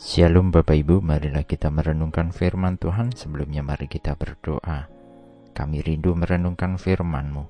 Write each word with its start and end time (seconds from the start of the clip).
Shalom 0.00 0.48
Bapak 0.48 0.80
Ibu, 0.80 1.04
marilah 1.04 1.44
kita 1.44 1.68
merenungkan 1.68 2.32
firman 2.32 2.80
Tuhan. 2.80 3.12
Sebelumnya 3.12 3.60
mari 3.60 3.84
kita 3.84 4.16
berdoa. 4.16 4.88
Kami 5.52 5.84
rindu 5.84 6.16
merenungkan 6.16 6.80
firman-Mu. 6.80 7.44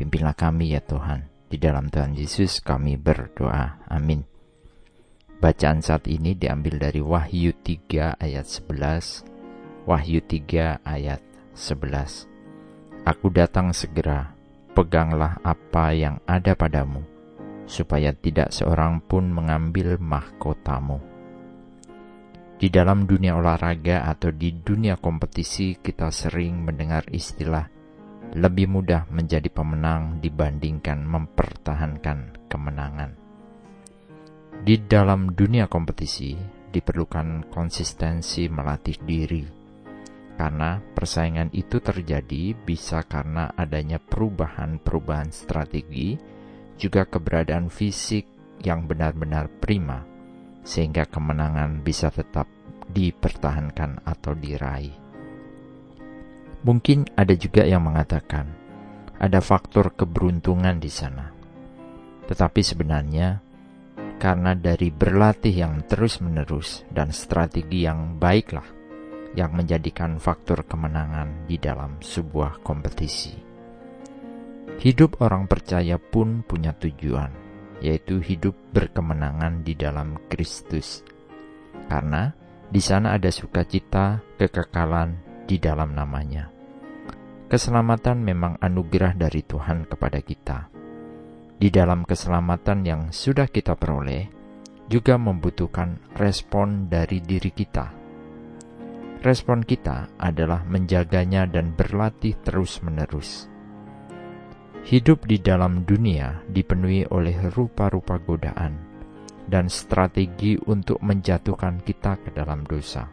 Pimpinlah 0.00 0.32
kami 0.32 0.72
ya 0.72 0.80
Tuhan. 0.80 1.28
Di 1.52 1.60
dalam 1.60 1.92
Tuhan 1.92 2.16
Yesus 2.16 2.64
kami 2.64 2.96
berdoa. 2.96 3.84
Amin. 3.92 4.24
Bacaan 5.36 5.84
saat 5.84 6.08
ini 6.08 6.32
diambil 6.32 6.80
dari 6.80 7.04
Wahyu 7.04 7.52
3 7.60 8.16
ayat 8.16 8.48
11. 8.48 9.84
Wahyu 9.84 10.24
3 10.24 10.80
ayat 10.88 11.20
11. 11.52 13.04
Aku 13.04 13.28
datang 13.28 13.68
segera, 13.76 14.32
peganglah 14.72 15.36
apa 15.44 15.92
yang 15.92 16.24
ada 16.24 16.56
padamu, 16.56 17.04
supaya 17.68 18.16
tidak 18.16 18.48
seorang 18.48 19.04
pun 19.04 19.28
mengambil 19.28 20.00
mahkotamu 20.00 21.11
di 22.62 22.70
dalam 22.70 23.10
dunia 23.10 23.34
olahraga 23.34 24.06
atau 24.06 24.30
di 24.30 24.54
dunia 24.54 24.94
kompetisi, 24.94 25.82
kita 25.82 26.14
sering 26.14 26.62
mendengar 26.62 27.02
istilah 27.10 27.66
"lebih 28.38 28.70
mudah 28.70 29.10
menjadi 29.10 29.50
pemenang 29.50 30.22
dibandingkan 30.22 31.02
mempertahankan 31.02 32.46
kemenangan". 32.46 33.18
Di 34.62 34.78
dalam 34.86 35.34
dunia 35.34 35.66
kompetisi, 35.66 36.38
diperlukan 36.70 37.50
konsistensi 37.50 38.46
melatih 38.46 38.94
diri, 39.02 39.42
karena 40.38 40.78
persaingan 40.78 41.50
itu 41.50 41.82
terjadi 41.82 42.54
bisa 42.62 43.02
karena 43.10 43.50
adanya 43.58 43.98
perubahan-perubahan 43.98 45.34
strategi, 45.34 46.14
juga 46.78 47.10
keberadaan 47.10 47.66
fisik 47.74 48.22
yang 48.62 48.86
benar-benar 48.86 49.50
prima 49.58 50.11
sehingga 50.62 51.06
kemenangan 51.06 51.82
bisa 51.82 52.08
tetap 52.10 52.46
dipertahankan 52.90 54.02
atau 54.06 54.32
diraih. 54.34 54.94
Mungkin 56.62 57.10
ada 57.18 57.34
juga 57.34 57.66
yang 57.66 57.82
mengatakan 57.82 58.46
ada 59.18 59.42
faktor 59.42 59.94
keberuntungan 59.94 60.78
di 60.78 60.90
sana. 60.90 61.30
Tetapi 62.26 62.60
sebenarnya 62.62 63.42
karena 64.22 64.54
dari 64.54 64.94
berlatih 64.94 65.50
yang 65.50 65.82
terus-menerus 65.82 66.86
dan 66.94 67.10
strategi 67.10 67.82
yang 67.82 68.18
baiklah 68.22 68.66
yang 69.34 69.50
menjadikan 69.58 70.22
faktor 70.22 70.62
kemenangan 70.62 71.50
di 71.50 71.58
dalam 71.58 71.98
sebuah 71.98 72.62
kompetisi. 72.62 73.34
Hidup 74.78 75.18
orang 75.18 75.50
percaya 75.50 75.98
pun 75.98 76.46
punya 76.46 76.70
tujuan, 76.78 77.30
yaitu 77.82 78.22
hidup 78.22 78.54
berkemenangan 78.70 79.66
di 79.66 79.74
dalam 79.74 80.14
Kristus. 80.30 81.02
Karena 81.90 82.30
di 82.70 82.78
sana 82.78 83.18
ada 83.18 83.28
sukacita, 83.28 84.22
kekekalan 84.38 85.18
di 85.44 85.58
dalam 85.58 85.92
namanya. 85.92 86.48
Keselamatan 87.50 88.24
memang 88.24 88.56
anugerah 88.62 89.12
dari 89.12 89.44
Tuhan 89.44 89.84
kepada 89.84 90.24
kita. 90.24 90.72
Di 91.58 91.68
dalam 91.68 92.08
keselamatan 92.08 92.80
yang 92.86 93.02
sudah 93.12 93.44
kita 93.50 93.76
peroleh, 93.76 94.24
juga 94.88 95.20
membutuhkan 95.20 96.00
respon 96.16 96.88
dari 96.88 97.20
diri 97.20 97.52
kita. 97.52 97.92
Respon 99.20 99.62
kita 99.62 100.16
adalah 100.16 100.64
menjaganya 100.64 101.44
dan 101.46 101.76
berlatih 101.76 102.34
terus-menerus. 102.40 103.51
Hidup 104.82 105.30
di 105.30 105.38
dalam 105.38 105.86
dunia 105.86 106.42
dipenuhi 106.50 107.06
oleh 107.06 107.38
rupa-rupa 107.54 108.18
godaan 108.18 108.74
dan 109.46 109.70
strategi 109.70 110.58
untuk 110.58 110.98
menjatuhkan 111.06 111.86
kita 111.86 112.18
ke 112.18 112.34
dalam 112.34 112.66
dosa. 112.66 113.06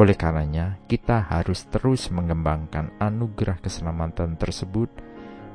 Oleh 0.00 0.16
karenanya, 0.16 0.80
kita 0.88 1.20
harus 1.28 1.68
terus 1.68 2.08
mengembangkan 2.08 2.96
anugerah 2.96 3.60
keselamatan 3.60 4.40
tersebut 4.40 4.88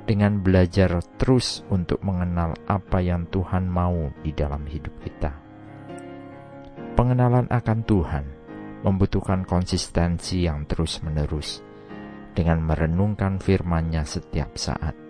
dengan 0.05 0.45
belajar 0.45 1.01
terus 1.17 1.65
untuk 1.73 2.05
mengenal 2.05 2.53
apa 2.69 3.01
yang 3.01 3.25
Tuhan 3.25 3.65
mau 3.65 4.13
di 4.21 4.37
dalam 4.37 4.61
hidup 4.69 4.93
kita. 5.01 5.33
Pengenalan 6.93 7.49
akan 7.49 7.79
Tuhan 7.81 8.25
membutuhkan 8.85 9.41
konsistensi 9.41 10.45
yang 10.45 10.69
terus-menerus 10.69 11.65
dengan 12.37 12.61
merenungkan 12.61 13.41
firman-Nya 13.41 14.05
setiap 14.05 14.53
saat 14.53 15.06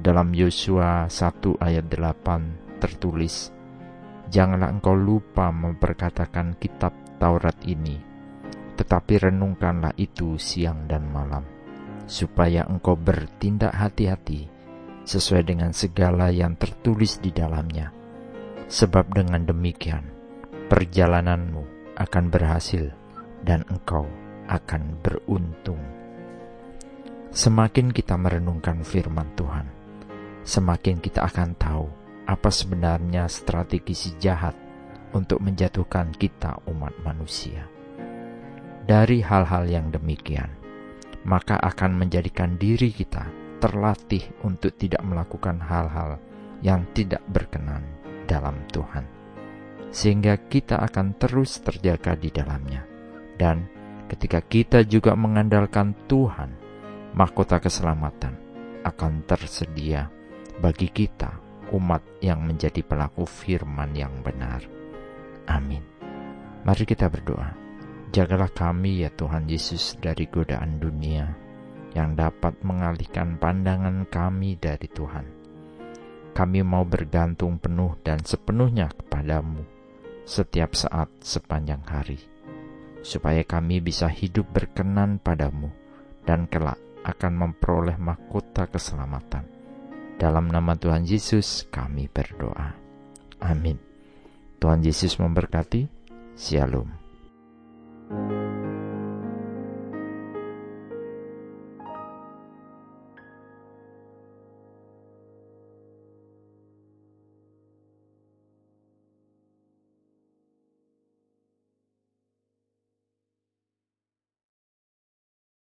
dalam 0.00 0.32
Yosua 0.32 1.08
1 1.08 1.60
ayat 1.60 1.86
8 1.88 2.80
tertulis, 2.82 3.56
Janganlah 4.26 4.74
engkau 4.74 4.98
lupa 4.98 5.54
memperkatakan 5.54 6.58
kitab 6.58 6.90
Taurat 7.22 7.54
ini, 7.62 7.94
tetapi 8.74 9.22
renungkanlah 9.22 9.94
itu 9.94 10.34
siang 10.34 10.90
dan 10.90 11.06
malam, 11.06 11.46
supaya 12.10 12.66
engkau 12.66 12.98
bertindak 12.98 13.70
hati-hati 13.70 14.50
sesuai 15.06 15.46
dengan 15.46 15.70
segala 15.70 16.34
yang 16.34 16.58
tertulis 16.58 17.22
di 17.22 17.30
dalamnya. 17.30 17.94
Sebab 18.66 19.14
dengan 19.14 19.46
demikian, 19.46 20.02
perjalananmu 20.66 21.94
akan 21.94 22.24
berhasil 22.26 22.90
dan 23.46 23.62
engkau 23.70 24.10
akan 24.50 24.98
beruntung. 25.06 25.78
Semakin 27.30 27.94
kita 27.94 28.18
merenungkan 28.18 28.82
firman 28.82 29.30
Tuhan, 29.38 29.85
semakin 30.46 31.02
kita 31.02 31.26
akan 31.26 31.58
tahu 31.58 31.86
apa 32.30 32.50
sebenarnya 32.54 33.26
strategi 33.26 33.98
si 33.98 34.14
jahat 34.22 34.54
untuk 35.10 35.42
menjatuhkan 35.42 36.14
kita 36.14 36.62
umat 36.70 36.94
manusia. 37.02 37.66
Dari 38.86 39.18
hal-hal 39.18 39.66
yang 39.66 39.90
demikian, 39.90 40.54
maka 41.26 41.58
akan 41.58 41.98
menjadikan 41.98 42.54
diri 42.54 42.94
kita 42.94 43.26
terlatih 43.58 44.22
untuk 44.46 44.78
tidak 44.78 45.02
melakukan 45.02 45.58
hal-hal 45.58 46.22
yang 46.62 46.86
tidak 46.94 47.26
berkenan 47.26 47.82
dalam 48.30 48.54
Tuhan. 48.70 49.02
Sehingga 49.90 50.38
kita 50.46 50.78
akan 50.78 51.18
terus 51.18 51.58
terjaga 51.58 52.14
di 52.14 52.30
dalamnya. 52.30 52.86
Dan 53.34 53.66
ketika 54.06 54.38
kita 54.38 54.86
juga 54.86 55.18
mengandalkan 55.18 55.94
Tuhan, 56.06 56.54
mahkota 57.18 57.58
keselamatan 57.58 58.38
akan 58.86 59.26
tersedia 59.26 60.06
bagi 60.56 60.88
kita, 60.88 61.36
umat 61.76 62.00
yang 62.24 62.40
menjadi 62.40 62.80
pelaku 62.80 63.28
firman 63.28 63.92
yang 63.92 64.24
benar. 64.24 64.64
Amin. 65.44 65.84
Mari 66.64 66.84
kita 66.88 67.12
berdoa. 67.12 67.52
Jagalah 68.10 68.48
kami 68.48 69.04
ya 69.04 69.12
Tuhan 69.12 69.44
Yesus 69.44 70.00
dari 70.00 70.24
godaan 70.32 70.80
dunia 70.80 71.28
yang 71.92 72.16
dapat 72.16 72.56
mengalihkan 72.64 73.36
pandangan 73.36 74.08
kami 74.08 74.56
dari 74.56 74.88
Tuhan. 74.88 75.26
Kami 76.32 76.60
mau 76.64 76.84
bergantung 76.84 77.60
penuh 77.60 77.96
dan 78.00 78.20
sepenuhnya 78.24 78.92
kepadamu 78.92 79.64
setiap 80.24 80.72
saat 80.76 81.08
sepanjang 81.20 81.84
hari, 81.84 82.20
supaya 83.04 83.44
kami 83.44 83.80
bisa 83.80 84.08
hidup 84.08 84.48
berkenan 84.52 85.20
padamu 85.20 85.72
dan 86.24 86.48
kelak 86.48 86.80
akan 87.06 87.32
memperoleh 87.38 87.96
mahkota 87.96 88.66
keselamatan 88.66 89.55
dalam 90.16 90.48
nama 90.48 90.72
Tuhan 90.72 91.04
Yesus 91.04 91.68
kami 91.68 92.08
berdoa. 92.08 92.72
Amin. 93.44 93.76
Tuhan 94.56 94.80
Yesus 94.80 95.20
memberkati. 95.20 95.84
Shalom. 96.36 96.88
thank 98.06 98.30
you 98.30 98.45